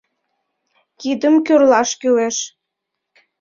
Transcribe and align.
—Кидым 0.99 1.35
кӱрлаш 1.45 1.89
кӱлеш. 2.01 2.37